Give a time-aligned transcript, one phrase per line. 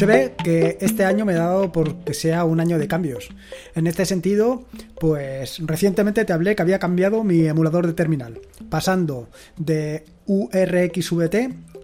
[0.00, 3.28] Se ve que este año me ha dado por que sea un año de cambios.
[3.74, 4.64] En este sentido,
[4.98, 8.40] pues recientemente te hablé que había cambiado mi emulador de terminal,
[8.70, 9.28] pasando
[9.58, 11.34] de URXVT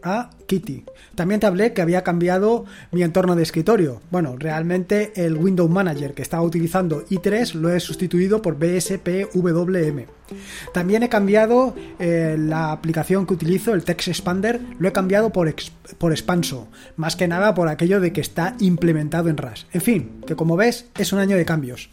[0.02, 0.84] a Kitty.
[1.14, 4.00] También te hablé que había cambiado mi entorno de escritorio.
[4.10, 10.06] Bueno, realmente el Window Manager que estaba utilizando i3 lo he sustituido por BSPWM.
[10.72, 15.54] También he cambiado eh, la aplicación que utilizo, el Text Expander, lo he cambiado por,
[15.98, 19.66] por Expanso, más que nada por aquello de que está implementado en RAS.
[19.72, 21.88] En fin, que como ves es un año de cambios.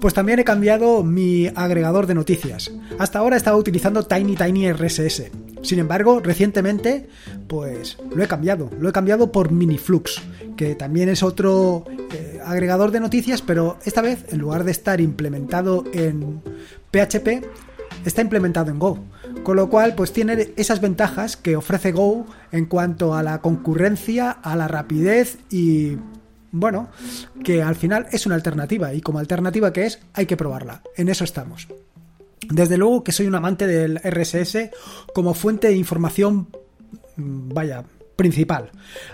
[0.00, 2.72] Pues también he cambiado mi agregador de noticias.
[2.98, 5.30] Hasta ahora estaba utilizando Tiny Tiny RSS.
[5.66, 7.08] Sin embargo, recientemente,
[7.48, 8.70] pues lo he cambiado.
[8.78, 10.22] Lo he cambiado por Miniflux,
[10.56, 15.00] que también es otro eh, agregador de noticias, pero esta vez, en lugar de estar
[15.00, 16.40] implementado en
[16.92, 17.44] PHP,
[18.04, 19.00] está implementado en Go.
[19.42, 24.30] Con lo cual, pues tiene esas ventajas que ofrece Go en cuanto a la concurrencia,
[24.30, 25.96] a la rapidez y
[26.52, 26.90] bueno,
[27.42, 30.82] que al final es una alternativa y como alternativa que es, hay que probarla.
[30.96, 31.66] En eso estamos.
[32.50, 34.70] Desde luego que soy un amante del RSS
[35.14, 36.48] como fuente de información,
[37.16, 37.84] mm, vaya,
[38.16, 38.70] principal.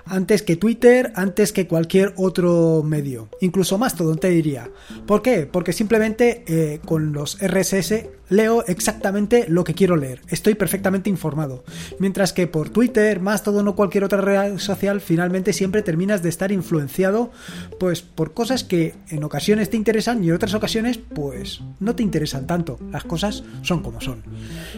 [0.07, 3.29] Antes que Twitter, antes que cualquier otro medio.
[3.41, 4.71] Incluso más todo te diría.
[5.07, 5.47] ¿Por qué?
[5.47, 10.23] Porque simplemente eh, con los RSS leo exactamente lo que quiero leer.
[10.29, 11.65] Estoy perfectamente informado.
[11.99, 16.31] Mientras que por Twitter, más todo no cualquier otra red social, finalmente siempre terminas de
[16.31, 17.31] estar influenciado
[17.79, 22.03] pues por cosas que en ocasiones te interesan y en otras ocasiones pues no te
[22.03, 22.79] interesan tanto.
[22.91, 24.23] Las cosas son como son.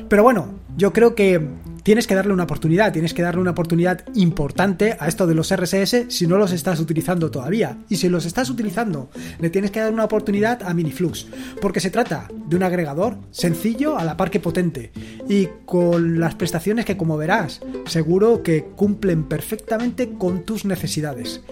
[0.09, 1.41] Pero bueno, yo creo que
[1.85, 5.55] tienes que darle una oportunidad, tienes que darle una oportunidad importante a esto de los
[5.55, 7.79] RSS si no los estás utilizando todavía.
[7.89, 11.29] Y si los estás utilizando, le tienes que dar una oportunidad a Miniflux,
[11.61, 14.91] porque se trata de un agregador sencillo a la par que potente
[15.29, 21.43] y con las prestaciones que como verás, seguro que cumplen perfectamente con tus necesidades.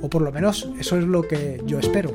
[0.00, 2.12] O por lo menos eso es lo que yo espero.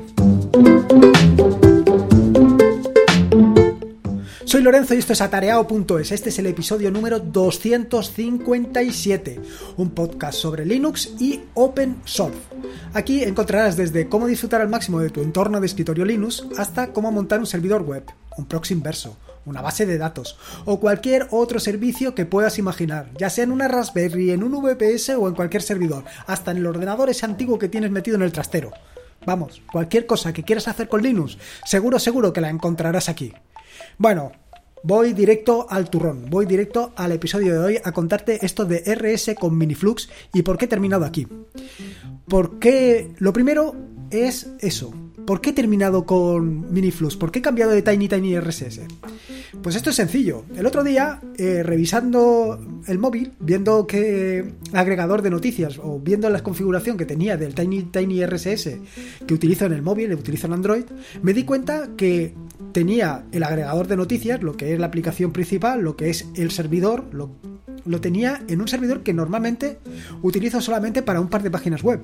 [4.58, 6.10] Soy Lorenzo y esto es atareado.es.
[6.10, 9.40] Este es el episodio número 257,
[9.76, 12.40] un podcast sobre Linux y Open Source.
[12.92, 17.12] Aquí encontrarás desde cómo disfrutar al máximo de tu entorno de escritorio Linux hasta cómo
[17.12, 18.02] montar un servidor web,
[18.36, 19.16] un proxy inverso,
[19.46, 23.68] una base de datos o cualquier otro servicio que puedas imaginar, ya sea en una
[23.68, 27.68] Raspberry, en un VPS o en cualquier servidor, hasta en el ordenador ese antiguo que
[27.68, 28.72] tienes metido en el trastero.
[29.24, 33.32] Vamos, cualquier cosa que quieras hacer con Linux, seguro, seguro que la encontrarás aquí.
[33.98, 34.32] Bueno,
[34.82, 39.34] voy directo al turrón, voy directo al episodio de hoy a contarte esto de RS
[39.38, 41.26] con Miniflux y por qué he terminado aquí.
[42.28, 43.74] Porque lo primero
[44.10, 44.92] es eso.
[45.26, 47.16] ¿Por qué he terminado con Miniflux?
[47.16, 48.80] ¿Por qué he cambiado de Tiny Tiny RSS?
[49.62, 50.44] Pues esto es sencillo.
[50.56, 56.42] El otro día, eh, revisando el móvil, viendo qué agregador de noticias o viendo la
[56.42, 58.78] configuración que tenía del Tiny Tiny RSS
[59.26, 60.84] que utilizo en el móvil, utilizo en Android,
[61.22, 62.34] me di cuenta que
[62.72, 66.50] tenía el agregador de noticias, lo que es la aplicación principal, lo que es el
[66.50, 67.30] servidor, lo,
[67.84, 69.78] lo tenía en un servidor que normalmente
[70.22, 72.00] utilizo solamente para un par de páginas web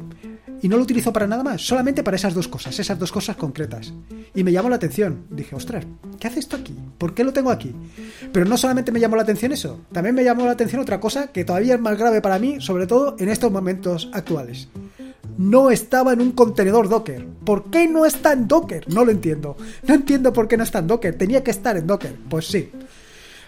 [0.62, 3.37] y no lo utilizo para nada más, solamente para esas dos cosas, esas dos cosas
[3.37, 3.92] concretas.
[4.34, 5.25] Y me llamó la atención.
[5.31, 5.84] Dije, ostras,
[6.19, 6.75] ¿qué hace esto aquí?
[6.98, 7.75] ¿Por qué lo tengo aquí?
[8.32, 11.28] Pero no solamente me llamó la atención eso, también me llamó la atención otra cosa
[11.28, 14.69] que todavía es más grave para mí, sobre todo en estos momentos actuales.
[15.37, 17.26] No estaba en un contenedor Docker.
[17.44, 18.88] ¿Por qué no está en Docker?
[18.88, 19.56] No lo entiendo.
[19.87, 21.19] No entiendo por qué no está en Docker.
[21.19, 22.16] Tenía que estar en Docker.
[22.28, 22.70] Pues sí.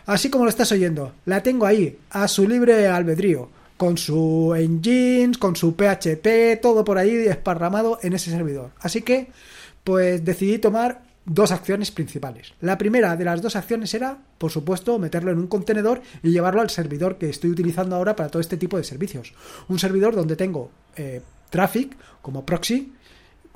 [0.04, 5.38] Así como lo estás oyendo, la tengo ahí, a su libre albedrío con su engines,
[5.38, 8.70] con su PHP, todo por ahí esparramado en ese servidor.
[8.80, 9.28] Así que,
[9.84, 12.54] pues decidí tomar dos acciones principales.
[12.60, 16.60] La primera de las dos acciones era, por supuesto, meterlo en un contenedor y llevarlo
[16.60, 19.34] al servidor que estoy utilizando ahora para todo este tipo de servicios.
[19.68, 21.20] Un servidor donde tengo eh,
[21.50, 22.92] Traffic como proxy,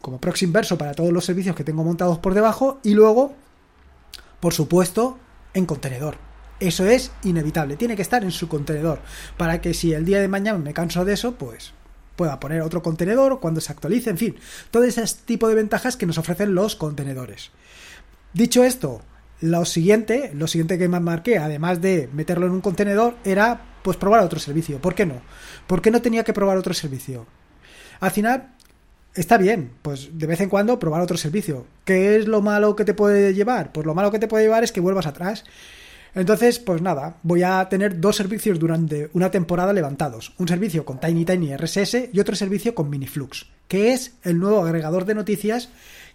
[0.00, 3.34] como proxy inverso para todos los servicios que tengo montados por debajo y luego,
[4.40, 5.18] por supuesto,
[5.54, 6.29] en contenedor.
[6.60, 9.00] Eso es inevitable, tiene que estar en su contenedor
[9.38, 11.72] para que si el día de mañana me canso de eso, pues
[12.16, 14.36] pueda poner otro contenedor cuando se actualice, en fin,
[14.70, 17.50] todo ese tipo de ventajas que nos ofrecen los contenedores.
[18.34, 19.00] Dicho esto,
[19.40, 23.96] lo siguiente, lo siguiente que me marqué, además de meterlo en un contenedor, era pues
[23.96, 24.82] probar otro servicio.
[24.82, 25.22] ¿Por qué no?
[25.66, 27.26] ¿Por qué no tenía que probar otro servicio?
[28.00, 28.54] Al final,
[29.14, 31.66] está bien, pues de vez en cuando probar otro servicio.
[31.86, 33.72] ¿Qué es lo malo que te puede llevar?
[33.72, 35.44] Pues lo malo que te puede llevar es que vuelvas atrás
[36.14, 40.32] entonces, pues nada, voy a tener dos servicios durante una temporada levantados.
[40.38, 44.62] Un servicio con Tiny Tiny RSS y otro servicio con Miniflux, que es el nuevo
[44.64, 45.68] agregador de noticias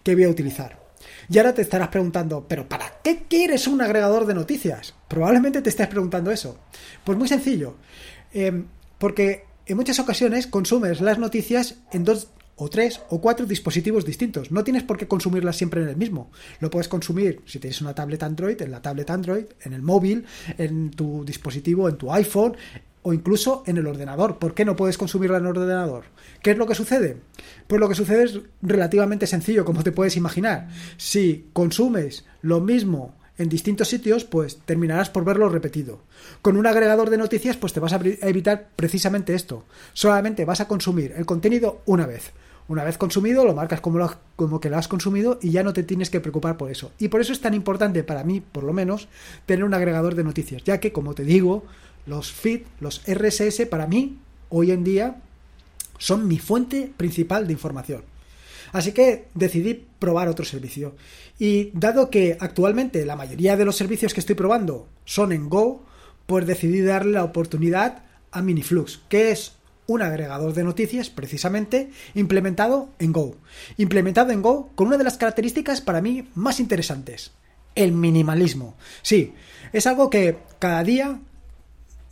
[0.03, 0.86] que voy a utilizar.
[1.30, 4.94] Y ahora te estarás preguntando, ¿pero para qué quieres un agregador de noticias?
[5.07, 6.59] Probablemente te estés preguntando eso.
[7.03, 7.75] Pues muy sencillo.
[8.33, 8.65] Em,
[8.98, 14.52] porque en muchas ocasiones consumes las noticias en dos o tres o cuatro dispositivos distintos.
[14.52, 16.31] No tienes por qué consumirlas siempre en el mismo.
[16.60, 20.25] Lo puedes consumir si tienes una tablet Android, en la tablet Android, en el móvil,
[20.57, 22.56] en tu dispositivo, en tu iPhone
[23.02, 24.40] o incluso en el ordenador.
[24.40, 26.06] ¿Por qué no puedes consumirla en el ordenador?
[26.42, 27.18] ¿Qué es lo que sucede?
[27.68, 30.69] Pues lo que sucede es relativamente sencillo, como te puedes imaginar.
[30.98, 36.01] Si consumes lo mismo en distintos sitios, pues terminarás por verlo repetido.
[36.42, 39.66] Con un agregador de noticias, pues te vas a evitar precisamente esto.
[39.94, 42.31] Solamente vas a consumir el contenido una vez.
[42.67, 45.83] Una vez consumido, lo marcas como, como que lo has consumido y ya no te
[45.83, 46.91] tienes que preocupar por eso.
[46.97, 49.07] Y por eso es tan importante para mí, por lo menos,
[49.45, 51.63] tener un agregador de noticias, ya que, como te digo,
[52.07, 54.17] los feed, los RSS, para mí,
[54.50, 55.21] hoy en día,
[56.00, 58.03] son mi fuente principal de información.
[58.71, 60.95] Así que decidí probar otro servicio.
[61.38, 65.83] Y dado que actualmente la mayoría de los servicios que estoy probando son en Go,
[66.25, 69.53] pues decidí darle la oportunidad a Miniflux, que es
[69.88, 73.36] un agregador de noticias precisamente implementado en Go.
[73.78, 77.32] Implementado en Go con una de las características para mí más interesantes,
[77.76, 78.76] el minimalismo.
[79.02, 79.34] Sí,
[79.74, 81.20] es algo que cada día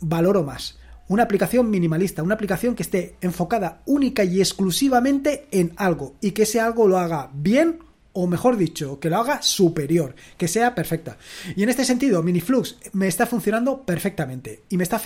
[0.00, 0.78] valoro más.
[1.06, 6.44] Una aplicación minimalista, una aplicación que esté enfocada única y exclusivamente en algo y que
[6.44, 7.80] ese algo lo haga bien
[8.14, 11.18] o mejor dicho, que lo haga superior, que sea perfecta.
[11.56, 14.62] Y en este sentido, Miniflux me está funcionando perfectamente.
[14.68, 15.00] Y me está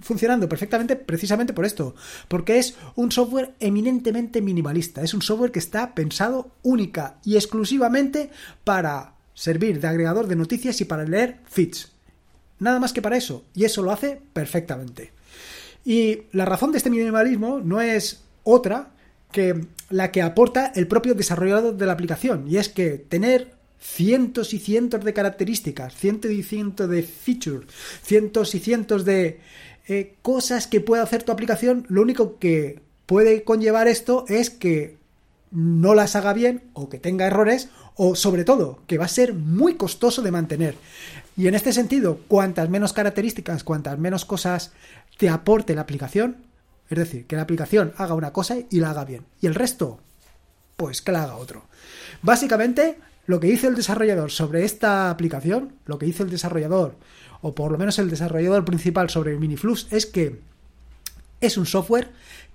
[0.00, 1.94] funcionando perfectamente precisamente por esto,
[2.28, 8.30] porque es un software eminentemente minimalista, es un software que está pensado única y exclusivamente
[8.64, 11.92] para servir de agregador de noticias y para leer feeds.
[12.58, 15.12] Nada más que para eso, y eso lo hace perfectamente.
[15.84, 18.92] Y la razón de este minimalismo no es otra
[19.32, 22.46] que la que aporta el propio desarrollador de la aplicación.
[22.48, 27.66] Y es que tener cientos y cientos de características, cientos y cientos de features,
[28.02, 29.40] cientos y cientos de
[29.88, 34.96] eh, cosas que puede hacer tu aplicación, lo único que puede conllevar esto es que
[35.50, 39.34] no las haga bien o que tenga errores o sobre todo que va a ser
[39.34, 40.76] muy costoso de mantener.
[41.36, 44.72] Y en este sentido, cuantas menos características, cuantas menos cosas
[45.18, 46.36] te aporte la aplicación,
[46.90, 49.24] es decir, que la aplicación haga una cosa y la haga bien.
[49.40, 50.00] Y el resto,
[50.76, 51.64] pues que la haga otro.
[52.22, 56.96] Básicamente, lo que hizo el desarrollador sobre esta aplicación, lo que hizo el desarrollador,
[57.42, 60.40] o por lo menos el desarrollador principal sobre Miniflux, es que
[61.40, 62.10] es un software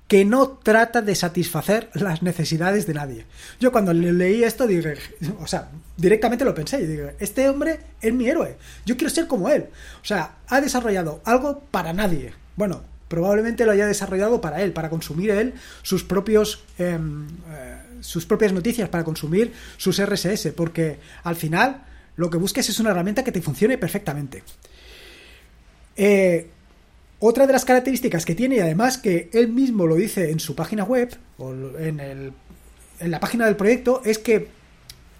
[0.07, 3.25] que no trata de satisfacer las necesidades de nadie.
[3.59, 4.95] Yo cuando leí esto dije,
[5.39, 9.27] o sea, directamente lo pensé y dije, este hombre es mi héroe, yo quiero ser
[9.27, 9.67] como él.
[10.01, 12.33] O sea, ha desarrollado algo para nadie.
[12.55, 17.75] Bueno, probablemente lo haya desarrollado para él, para consumir él sus propios em, eh,
[18.05, 21.83] sus propias noticias, para consumir sus RSS, porque al final
[22.15, 24.43] lo que busques es una herramienta que te funcione perfectamente.
[25.97, 26.49] Eh,
[27.19, 30.55] otra de las características que tiene, y además que él mismo lo dice en su
[30.55, 32.33] página web, o en, el,
[32.99, 34.47] en la página del proyecto, es que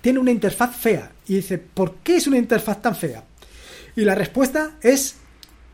[0.01, 1.11] tiene una interfaz fea.
[1.27, 3.23] Y dice, ¿por qué es una interfaz tan fea?
[3.95, 5.15] Y la respuesta es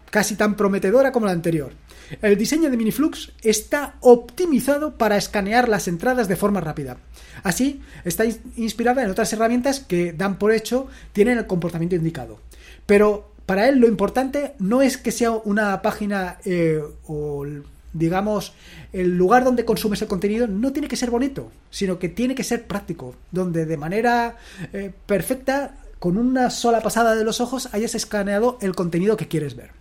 [0.09, 1.73] casi tan prometedora como la anterior.
[2.21, 6.97] El diseño de Miniflux está optimizado para escanear las entradas de forma rápida.
[7.43, 8.25] Así, está
[8.55, 12.39] inspirada en otras herramientas que dan por hecho tienen el comportamiento indicado.
[12.85, 17.45] Pero para él lo importante no es que sea una página eh, o
[17.93, 18.53] digamos,
[18.93, 22.43] el lugar donde consumes el contenido no tiene que ser bonito, sino que tiene que
[22.43, 24.37] ser práctico, donde de manera
[24.71, 29.55] eh, perfecta, con una sola pasada de los ojos, hayas escaneado el contenido que quieres
[29.55, 29.80] ver.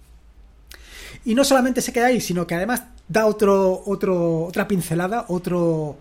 [1.25, 5.99] Y no solamente se queda ahí, sino que además da otro, otro, otra pincelada, otro,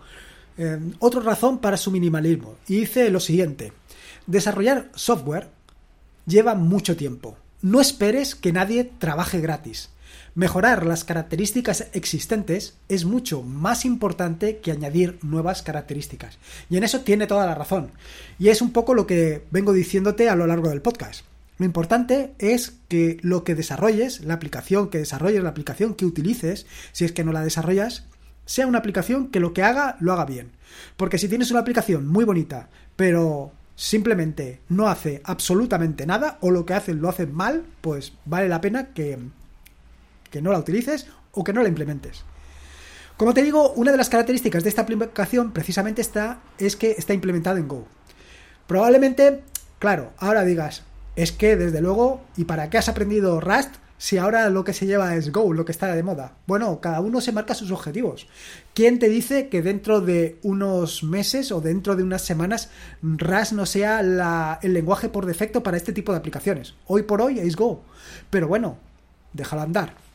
[0.58, 2.56] eh, otra razón para su minimalismo.
[2.68, 3.74] Y dice lo siguiente,
[4.28, 5.50] desarrollar software
[6.26, 7.38] lleva mucho tiempo.
[7.62, 9.90] No esperes que nadie trabaje gratis.
[10.36, 16.38] Mejorar las características existentes es mucho más importante que añadir nuevas características.
[16.70, 17.92] Y en eso tiene toda la razón.
[18.38, 21.26] Y es un poco lo que vengo diciéndote a lo largo del podcast.
[21.60, 26.66] Lo importante es que lo que desarrolles, la aplicación que desarrolles, la aplicación que utilices,
[26.94, 28.06] si es que no la desarrollas,
[28.46, 30.52] sea una aplicación que lo que haga lo haga bien.
[30.96, 36.66] Porque si tienes una aplicación muy bonita, pero simplemente no hace absolutamente nada o lo
[36.66, 39.20] que hace lo hace mal, pues vale la pena que,
[40.32, 42.24] que no la utilices o que no la implementes.
[43.18, 47.14] Como te digo, una de las características de esta aplicación precisamente está, es que está
[47.14, 47.86] implementada en Go.
[48.66, 49.44] Probablemente,
[49.78, 50.84] claro, ahora digas,
[51.22, 53.76] es que desde luego, ¿y para qué has aprendido Rust?
[53.98, 56.38] Si ahora lo que se lleva es Go, lo que está de moda.
[56.48, 58.28] Bueno, cada uno se marca sus objetivos.
[58.74, 62.70] ¿Quién te dice que dentro de unos meses o dentro de unas semanas
[63.02, 64.00] Rust no sea
[64.62, 66.76] el lenguaje por defecto para este tipo de aplicaciones?
[66.88, 67.84] Hoy por hoy es Go.
[68.30, 68.78] Pero bueno,
[69.34, 70.09] déjalo andar.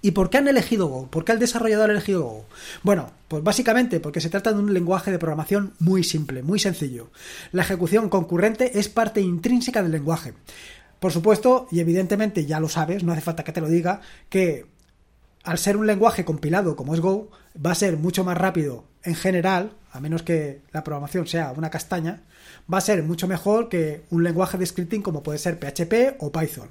[0.00, 1.08] ¿Y por qué han elegido Go?
[1.08, 2.44] ¿Por qué el desarrollador ha elegido Go?
[2.82, 7.10] Bueno, pues básicamente porque se trata de un lenguaje de programación muy simple, muy sencillo.
[7.50, 10.34] La ejecución concurrente es parte intrínseca del lenguaje.
[11.00, 14.66] Por supuesto, y evidentemente ya lo sabes, no hace falta que te lo diga, que
[15.44, 17.30] al ser un lenguaje compilado como es Go,
[17.64, 21.70] va a ser mucho más rápido en general, a menos que la programación sea una
[21.70, 22.22] castaña,
[22.72, 26.30] va a ser mucho mejor que un lenguaje de scripting como puede ser PHP o
[26.30, 26.68] Python.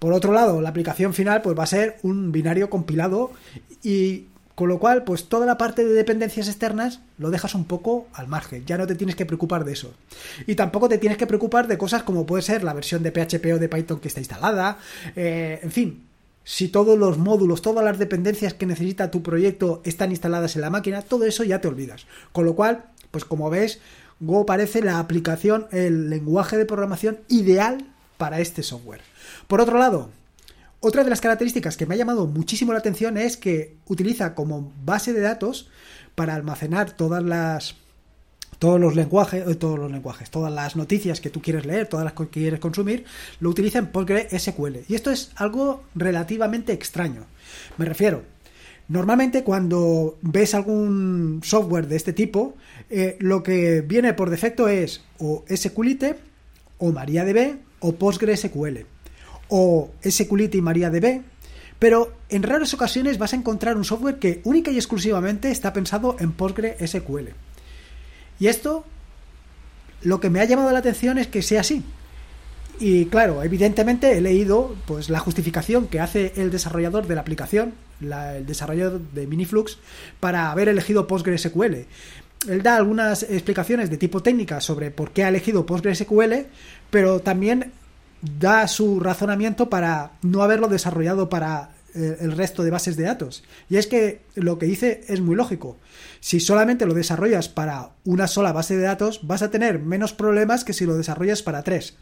[0.00, 3.30] Por otro lado, la aplicación final pues va a ser un binario compilado
[3.84, 8.08] y con lo cual, pues toda la parte de dependencias externas lo dejas un poco
[8.12, 9.94] al margen, ya no te tienes que preocupar de eso.
[10.46, 13.54] Y tampoco te tienes que preocupar de cosas como puede ser la versión de PHP
[13.54, 14.78] o de Python que está instalada,
[15.16, 16.04] eh, en fin,
[16.44, 20.70] si todos los módulos, todas las dependencias que necesita tu proyecto están instaladas en la
[20.70, 22.06] máquina, todo eso ya te olvidas.
[22.32, 23.80] Con lo cual, pues como ves,
[24.20, 27.86] Go parece la aplicación, el lenguaje de programación ideal
[28.20, 29.00] para este software.
[29.48, 30.10] Por otro lado,
[30.80, 34.74] otra de las características que me ha llamado muchísimo la atención es que utiliza como
[34.84, 35.70] base de datos
[36.14, 37.76] para almacenar todas las
[38.58, 42.04] todos los lenguajes, eh, todos los lenguajes, todas las noticias que tú quieres leer, todas
[42.04, 43.06] las que quieres consumir,
[43.40, 44.80] lo utiliza en PostgreSQL.
[44.86, 47.24] Y esto es algo relativamente extraño.
[47.78, 48.22] Me refiero,
[48.88, 52.56] Normalmente cuando ves algún software de este tipo,
[52.90, 56.16] eh, lo que viene por defecto es o SQLite,
[56.78, 58.86] o MariaDB, o PostgreSQL
[59.48, 61.22] o SQLite y MariaDB,
[61.78, 66.16] pero en raras ocasiones vas a encontrar un software que única y exclusivamente está pensado
[66.20, 67.30] en PostgreSQL.
[68.38, 68.84] Y esto,
[70.02, 71.82] lo que me ha llamado la atención es que sea así.
[72.78, 77.74] Y claro, evidentemente he leído pues la justificación que hace el desarrollador de la aplicación,
[78.00, 79.78] el desarrollador de Miniflux,
[80.18, 81.86] para haber elegido PostgreSQL.
[82.48, 86.46] Él da algunas explicaciones de tipo técnica sobre por qué ha elegido PostgreSQL,
[86.90, 87.72] pero también
[88.22, 93.42] da su razonamiento para no haberlo desarrollado para eh, el resto de bases de datos.
[93.68, 95.76] Y es que lo que dice es muy lógico.
[96.20, 100.64] Si solamente lo desarrollas para una sola base de datos, vas a tener menos problemas
[100.64, 101.94] que si lo desarrollas para tres.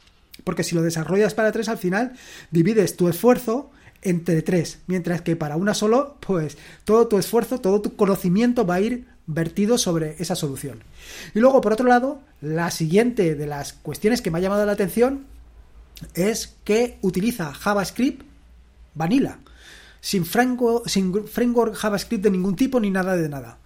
[0.45, 2.13] Porque si lo desarrollas para tres, al final
[2.51, 3.71] divides tu esfuerzo
[4.09, 8.75] entre tres, mientras que para una solo, pues todo tu esfuerzo, todo tu conocimiento va
[8.75, 10.83] a ir vertido sobre esa solución.
[11.35, 14.73] Y luego, por otro lado, la siguiente de las cuestiones que me ha llamado la
[14.73, 15.27] atención
[16.15, 18.23] es que utiliza JavaScript
[18.95, 19.39] vanilla,
[20.01, 23.59] sin framework, sin framework JavaScript de ningún tipo ni nada de nada.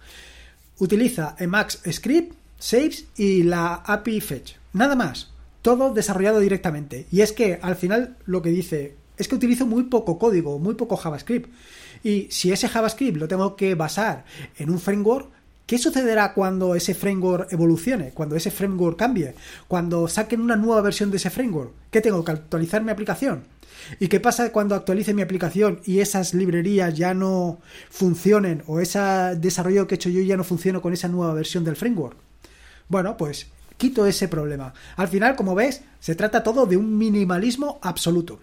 [0.79, 4.53] Utiliza Emacs Script, Saves y la API Fetch.
[4.73, 5.29] Nada más.
[5.61, 7.07] Todo desarrollado directamente.
[7.09, 10.75] Y es que al final lo que dice es que utilizo muy poco código, muy
[10.75, 11.49] poco JavaScript.
[12.03, 14.25] Y si ese JavaScript lo tengo que basar
[14.57, 15.29] en un framework,
[15.65, 18.09] ¿Qué sucederá cuando ese framework evolucione?
[18.09, 19.33] Cuando ese framework cambie?
[19.69, 21.71] Cuando saquen una nueva versión de ese framework?
[21.89, 23.45] ¿Qué tengo que actualizar mi aplicación?
[23.99, 28.99] ¿Y qué pasa cuando actualice mi aplicación y esas librerías ya no funcionen o ese
[29.37, 32.17] desarrollo que he hecho yo ya no funciona con esa nueva versión del framework?
[32.89, 34.73] Bueno, pues quito ese problema.
[34.97, 38.39] Al final, como ves, se trata todo de un minimalismo absoluto.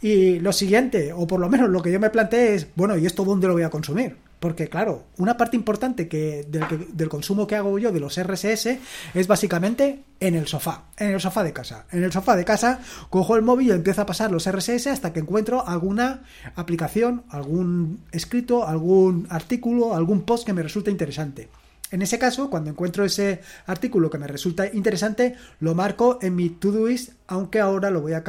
[0.00, 3.06] Y lo siguiente, o por lo menos lo que yo me planteé es, bueno, ¿y
[3.06, 4.16] esto dónde lo voy a consumir?
[4.38, 8.78] Porque, claro, una parte importante que del, consumo que hago yo de los RSS
[9.14, 11.86] es básicamente en el sofá, en el sofá de casa.
[11.90, 12.78] En el sofá de casa
[13.10, 16.22] cojo el móvil y empiezo a pasar los RSS hasta que encuentro alguna
[16.54, 21.48] aplicación, algún escrito, algún artículo, algún post que me resulte interesante.
[21.90, 26.50] En ese caso, cuando encuentro ese artículo que me resulta interesante, lo marco en mi
[26.50, 28.22] Todoist, aunque ahora lo voy a,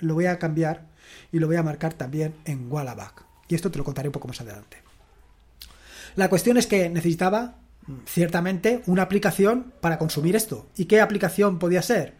[0.00, 0.91] lo voy a cambiar
[1.32, 3.24] y lo voy a marcar también en Wallaback.
[3.48, 4.76] Y esto te lo contaré un poco más adelante.
[6.14, 7.56] La cuestión es que necesitaba
[8.06, 10.68] ciertamente una aplicación para consumir esto.
[10.76, 12.14] ¿Y qué aplicación podía ser?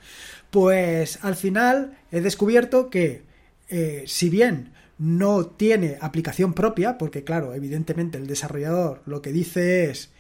[0.51, 3.23] Pues al final he descubierto que
[3.69, 9.91] eh, si bien no tiene aplicación propia, porque claro, evidentemente el desarrollador lo que dice
[9.91, 10.11] es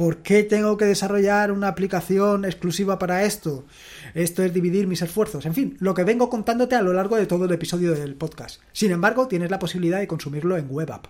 [0.00, 3.66] ¿por qué tengo que desarrollar una aplicación exclusiva para esto?
[4.14, 5.44] Esto es dividir mis esfuerzos.
[5.44, 8.62] En fin, lo que vengo contándote a lo largo de todo el episodio del podcast.
[8.72, 11.08] Sin embargo, tienes la posibilidad de consumirlo en web app.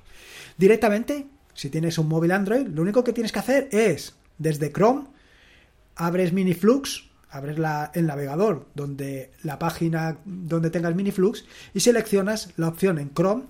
[0.59, 5.04] Directamente si tienes un móvil Android, lo único que tienes que hacer es, desde Chrome,
[5.94, 7.59] abres Miniflux, abres
[7.94, 11.44] el navegador donde la página donde tengas Miniflux
[11.75, 13.44] y seleccionas la opción en Chrome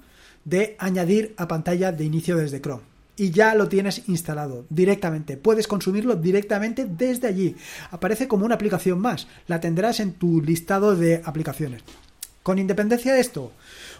[0.44, 2.89] de añadir a pantalla de inicio desde Chrome.
[3.20, 5.36] Y ya lo tienes instalado directamente.
[5.36, 7.54] Puedes consumirlo directamente desde allí.
[7.90, 9.28] Aparece como una aplicación más.
[9.46, 11.82] La tendrás en tu listado de aplicaciones.
[12.42, 13.52] Con independencia de esto,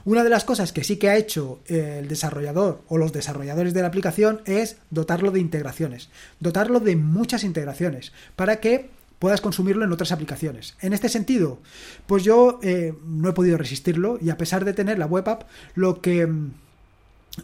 [0.07, 3.75] una de las cosas que sí que ha hecho eh, el desarrollador o los desarrolladores
[3.75, 6.09] de la aplicación es dotarlo de integraciones,
[6.39, 10.79] dotarlo de muchas integraciones para que puedas consumirlo en otras aplicaciones.
[10.81, 11.59] En este sentido,
[12.07, 15.43] pues yo eh, no he podido resistirlo y a pesar de tener la web app,
[15.75, 16.27] lo que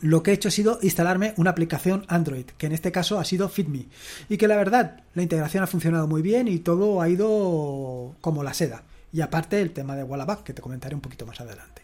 [0.01, 3.25] lo que he hecho ha sido instalarme una aplicación Android, que en este caso ha
[3.25, 3.87] sido FitMe,
[4.29, 8.43] y que la verdad la integración ha funcionado muy bien y todo ha ido como
[8.43, 8.83] la seda.
[9.13, 11.83] Y aparte el tema de Wallaback, que te comentaré un poquito más adelante.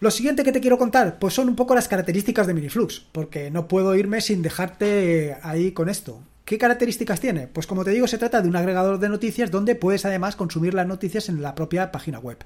[0.00, 3.50] Lo siguiente que te quiero contar, pues son un poco las características de Miniflux, porque
[3.50, 6.22] no puedo irme sin dejarte ahí con esto.
[6.44, 7.48] ¿Qué características tiene?
[7.48, 10.72] Pues como te digo, se trata de un agregador de noticias donde puedes además consumir
[10.72, 12.38] las noticias en la propia página web.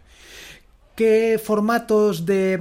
[0.97, 2.59] ¿Qué formatos de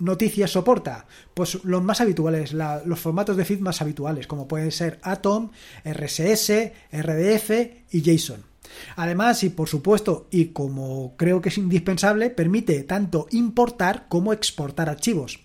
[0.00, 1.06] noticias soporta?
[1.34, 5.50] Pues los más habituales, los formatos de feed más habituales, como pueden ser Atom,
[5.84, 7.50] RSS, RDF
[7.90, 8.44] y JSON.
[8.96, 14.88] Además, y por supuesto, y como creo que es indispensable, permite tanto importar como exportar
[14.88, 15.40] archivos.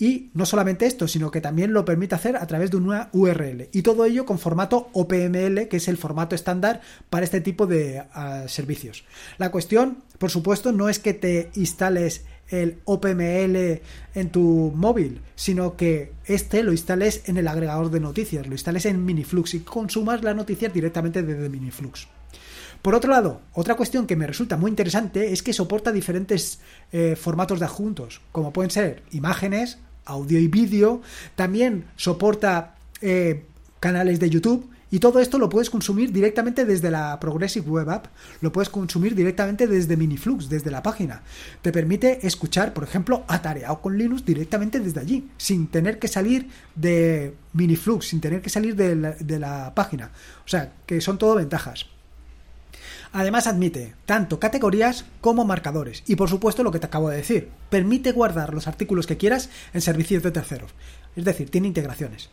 [0.00, 3.68] Y no solamente esto, sino que también lo permite hacer a través de una URL.
[3.70, 6.80] Y todo ello con formato OPML, que es el formato estándar
[7.10, 9.04] para este tipo de ah, servicios.
[9.36, 13.82] La cuestión, por supuesto, no es que te instales el OPML
[14.14, 18.86] en tu móvil, sino que este lo instales en el agregador de noticias, lo instales
[18.86, 22.08] en Miniflux y consumas las noticias directamente desde Miniflux.
[22.80, 26.60] Por otro lado, otra cuestión que me resulta muy interesante es que soporta diferentes
[26.92, 29.78] eh, formatos de adjuntos, como pueden ser imágenes,
[30.10, 31.00] audio y vídeo,
[31.36, 33.44] también soporta eh,
[33.80, 38.06] canales de YouTube y todo esto lo puedes consumir directamente desde la Progressive Web App,
[38.40, 41.22] lo puedes consumir directamente desde Miniflux, desde la página.
[41.62, 46.48] Te permite escuchar, por ejemplo, Atareado con Linux directamente desde allí, sin tener que salir
[46.74, 50.10] de Miniflux, sin tener que salir de la página.
[50.44, 51.86] O sea, que son todo ventajas.
[53.12, 56.02] Además admite tanto categorías como marcadores.
[56.06, 59.50] Y por supuesto lo que te acabo de decir, permite guardar los artículos que quieras
[59.72, 60.72] en servicios de terceros.
[61.16, 62.30] Es decir, tiene integraciones.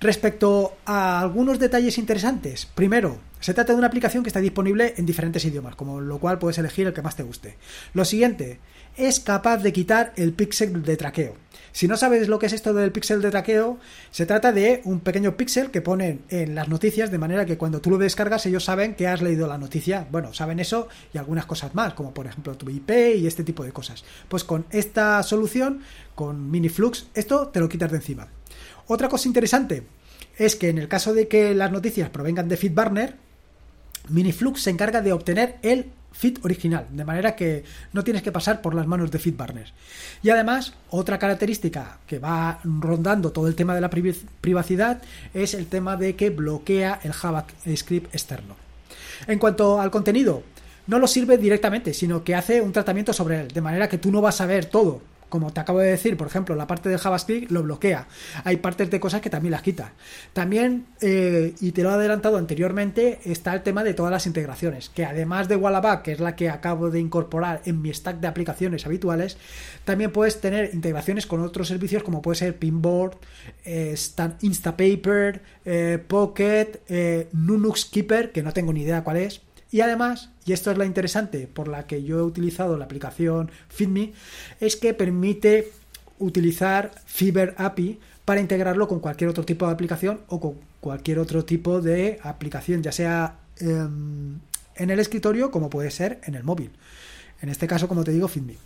[0.00, 5.06] Respecto a algunos detalles interesantes, primero, se trata de una aplicación que está disponible en
[5.06, 7.56] diferentes idiomas, como lo cual puedes elegir el que más te guste.
[7.94, 8.60] Lo siguiente,
[8.96, 11.34] es capaz de quitar el píxel de traqueo.
[11.72, 13.78] Si no sabes lo que es esto del píxel de traqueo,
[14.10, 17.80] se trata de un pequeño píxel que ponen en las noticias de manera que cuando
[17.80, 20.06] tú lo descargas ellos saben que has leído la noticia.
[20.10, 23.64] Bueno, saben eso y algunas cosas más, como por ejemplo tu IP y este tipo
[23.64, 24.04] de cosas.
[24.28, 25.80] Pues con esta solución,
[26.14, 28.28] con Miniflux, esto te lo quitas de encima.
[28.86, 29.86] Otra cosa interesante
[30.36, 33.16] es que en el caso de que las noticias provengan de FeedBurner,
[34.08, 38.60] Miniflux se encarga de obtener el Fit original, de manera que no tienes que pasar
[38.60, 39.72] por las manos de FitBurners.
[40.22, 45.00] Y además, otra característica que va rondando todo el tema de la privacidad
[45.32, 48.56] es el tema de que bloquea el JavaScript externo.
[49.26, 50.42] En cuanto al contenido,
[50.86, 54.10] no lo sirve directamente, sino que hace un tratamiento sobre él, de manera que tú
[54.10, 56.98] no vas a ver todo como te acabo de decir, por ejemplo, la parte de
[56.98, 58.06] JavaScript lo bloquea.
[58.44, 59.92] Hay partes de cosas que también las quita.
[60.32, 64.88] También, eh, y te lo he adelantado anteriormente, está el tema de todas las integraciones,
[64.88, 68.28] que además de Wallaback, que es la que acabo de incorporar en mi stack de
[68.28, 69.36] aplicaciones habituales,
[69.84, 73.16] también puedes tener integraciones con otros servicios como puede ser Pinboard,
[73.64, 73.94] eh,
[74.40, 76.80] Instapaper, eh, Pocket,
[77.32, 80.86] Nunux Keeper, que no tengo ni idea cuál es, y además, y esto es la
[80.86, 84.12] interesante por la que yo he utilizado la aplicación FitMe,
[84.60, 85.72] es que permite
[86.18, 91.44] utilizar Fiber API para integrarlo con cualquier otro tipo de aplicación o con cualquier otro
[91.44, 94.38] tipo de aplicación, ya sea em,
[94.76, 96.70] en el escritorio como puede ser en el móvil.
[97.40, 98.56] En este caso, como te digo, FitMe.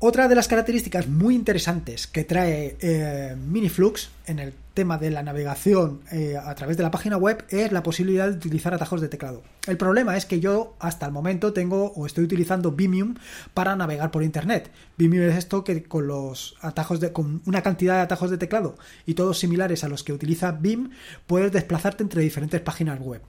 [0.00, 5.24] Otra de las características muy interesantes que trae eh, Miniflux en el tema de la
[5.24, 9.08] navegación eh, a través de la página web es la posibilidad de utilizar atajos de
[9.08, 9.42] teclado.
[9.66, 13.16] El problema es que yo hasta el momento tengo o estoy utilizando Vimium
[13.54, 14.70] para navegar por internet.
[14.96, 18.76] Vimium es esto que con los atajos de con una cantidad de atajos de teclado
[19.04, 20.90] y todos similares a los que utiliza Vim
[21.26, 23.22] puedes desplazarte entre diferentes páginas web.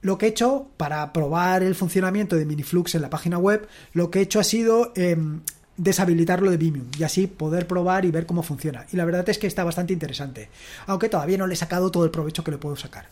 [0.00, 4.10] Lo que he hecho para probar el funcionamiento de Miniflux en la página web, lo
[4.10, 5.42] que he hecho ha sido em,
[5.80, 8.86] deshabilitarlo de Vimium y así poder probar y ver cómo funciona.
[8.92, 10.50] Y la verdad es que está bastante interesante,
[10.86, 13.06] aunque todavía no le he sacado todo el provecho que le puedo sacar.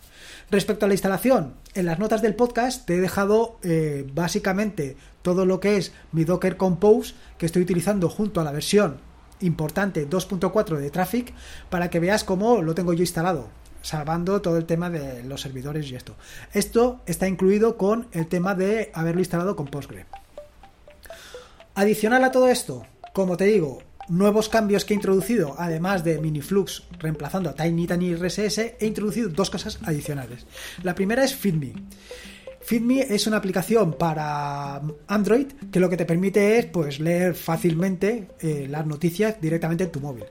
[0.51, 5.47] Respecto a la instalación, en las notas del podcast te he dejado eh, básicamente todo
[5.47, 8.99] lo que es mi Docker Compose que estoy utilizando junto a la versión
[9.41, 11.33] importante 2.4 de Traffic
[11.71, 13.49] para que veas cómo lo tengo yo instalado
[13.81, 16.17] salvando todo el tema de los servidores y esto.
[16.53, 20.05] Esto está incluido con el tema de haberlo instalado con Postgre.
[21.79, 26.83] Adicional a todo esto, como te digo, nuevos cambios que he introducido, además de Miniflux
[26.99, 30.45] reemplazando a Tiny Tiny RSS, he introducido dos cosas adicionales.
[30.83, 31.75] La primera es FeedMe.
[32.63, 38.27] FeedMe es una aplicación para Android que lo que te permite es pues, leer fácilmente
[38.41, 40.25] eh, las noticias directamente en tu móvil.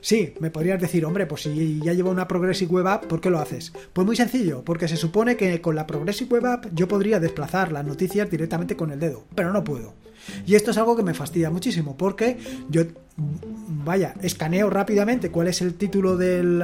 [0.00, 3.28] Sí, me podrías decir, hombre, pues si ya llevo una Progressive Web App, ¿por qué
[3.28, 3.70] lo haces?
[3.92, 7.70] Pues muy sencillo, porque se supone que con la Progressive Web App yo podría desplazar
[7.70, 10.05] las noticias directamente con el dedo, pero no puedo.
[10.46, 12.82] Y esto es algo que me fastidia muchísimo, porque yo,
[13.16, 16.62] vaya, escaneo rápidamente cuál es el título del,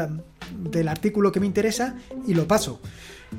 [0.71, 1.97] del artículo que me interesa
[2.27, 2.81] y lo paso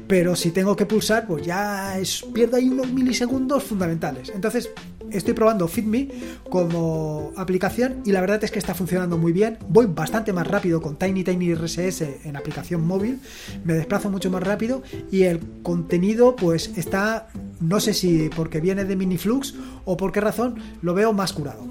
[0.08, 4.32] pero si tengo que pulsar, pues ya es, pierdo ahí unos milisegundos fundamentales.
[4.34, 4.72] Entonces,
[5.14, 6.10] estoy probando FitMe
[6.50, 9.58] como aplicación y la verdad es que está funcionando muy bien.
[9.70, 13.20] Voy bastante más rápido con Tiny Tiny RSS en aplicación móvil,
[13.64, 17.28] me desplazo mucho más rápido y el contenido pues está,
[17.60, 21.68] no sé si porque viene de Miniflux o por qué razón, lo veo más curado.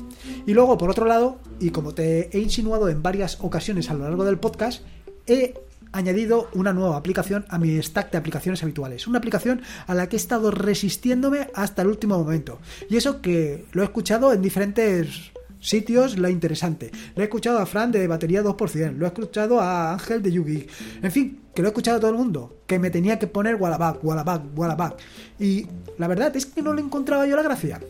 [0.47, 4.05] Y luego, por otro lado, y como te he insinuado en varias ocasiones a lo
[4.05, 4.83] largo del podcast,
[5.27, 5.55] he
[5.93, 9.07] añadido una nueva aplicación a mi stack de aplicaciones habituales.
[9.07, 12.59] Una aplicación a la que he estado resistiéndome hasta el último momento.
[12.89, 16.91] Y eso que lo he escuchado en diferentes sitios lo interesante.
[17.15, 20.67] Lo he escuchado a Fran de Batería 2%, lo he escuchado a Ángel de Yugi.
[21.03, 22.59] En fin, que lo he escuchado a todo el mundo.
[22.67, 24.97] Que me tenía que poner Wallaback, Wallaback, Wallaback.
[25.39, 25.67] Y
[25.99, 27.81] la verdad es que no le encontraba yo la gracia.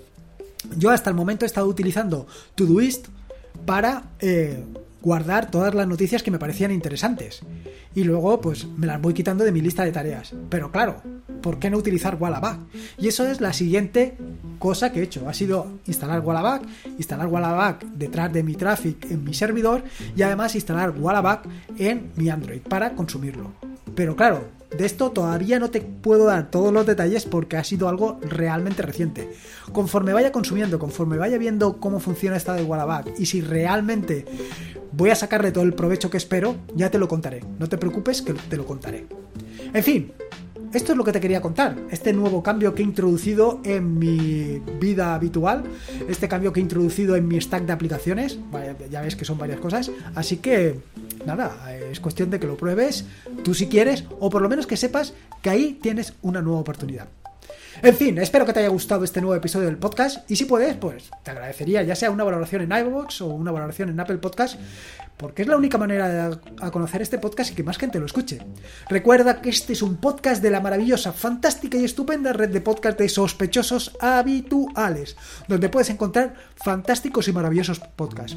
[0.76, 3.08] Yo hasta el momento he estado utilizando Todoist
[3.66, 4.62] para eh,
[5.02, 7.40] guardar todas las noticias que me parecían interesantes.
[7.94, 10.32] Y luego, pues me las voy quitando de mi lista de tareas.
[10.48, 11.02] Pero claro,
[11.42, 12.60] ¿por qué no utilizar Wallaback?
[12.98, 14.16] Y eso es la siguiente
[14.58, 15.28] cosa que he hecho.
[15.28, 16.62] Ha sido instalar Wallaback,
[16.96, 19.82] instalar Wallaback detrás de mi traffic en mi servidor
[20.16, 23.52] y además instalar Wallaback en mi Android para consumirlo.
[23.94, 27.88] Pero claro, de esto todavía no te puedo dar todos los detalles porque ha sido
[27.88, 29.30] algo realmente reciente.
[29.72, 34.24] Conforme vaya consumiendo, conforme vaya viendo cómo funciona esta de Wallaback y si realmente
[34.92, 37.42] voy a sacarle todo el provecho que espero, ya te lo contaré.
[37.58, 39.06] No te preocupes que te lo contaré.
[39.72, 40.12] En fin,
[40.72, 41.76] esto es lo que te quería contar.
[41.90, 45.64] Este nuevo cambio que he introducido en mi vida habitual.
[46.08, 48.38] Este cambio que he introducido en mi stack de aplicaciones.
[48.90, 49.90] Ya ves que son varias cosas.
[50.14, 50.80] Así que,
[51.26, 53.04] nada, es cuestión de que lo pruebes
[53.44, 54.04] tú si quieres.
[54.20, 57.08] O por lo menos que sepas que ahí tienes una nueva oportunidad.
[57.82, 60.76] En fin, espero que te haya gustado este nuevo episodio del podcast y si puedes,
[60.76, 64.56] pues te agradecería ya sea una valoración en iVoox o una valoración en Apple Podcast,
[65.16, 68.40] porque es la única manera de conocer este podcast y que más gente lo escuche.
[68.88, 72.98] Recuerda que este es un podcast de la maravillosa, fantástica y estupenda red de podcast
[72.98, 75.16] de sospechosos habituales,
[75.48, 78.36] donde puedes encontrar fantásticos y maravillosos podcasts.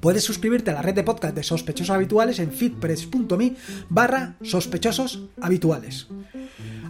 [0.00, 3.56] Puedes suscribirte a la red de podcast de sospechosos habituales en fitpress.me
[3.88, 6.06] barra sospechosos habituales.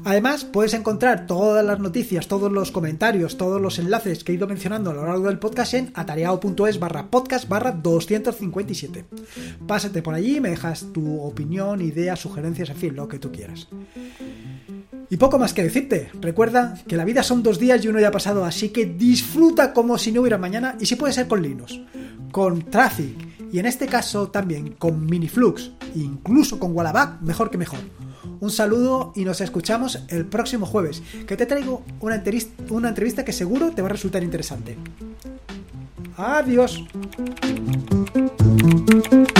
[0.04, 4.46] Además, puedes encontrar todas las noticias, todos los comentarios, todos los enlaces que he ido
[4.46, 8.89] mencionando a lo largo del podcast en atareado.es barra podcast barra 257.
[9.66, 13.68] Pásate por allí me dejas tu opinión, ideas, sugerencias, en fin, lo que tú quieras.
[15.08, 16.10] Y poco más que decirte.
[16.20, 19.72] Recuerda que la vida son dos días y uno ya ha pasado, así que disfruta
[19.72, 21.80] como si no hubiera mañana y si puede ser con Linux,
[22.30, 23.16] con Traffic
[23.52, 27.80] y en este caso también con Miniflux, incluso con Wallaback, mejor que mejor.
[28.38, 33.72] Un saludo y nos escuchamos el próximo jueves, que te traigo una entrevista que seguro
[33.72, 34.76] te va a resultar interesante.
[36.16, 36.84] Adiós.
[38.62, 39.39] Música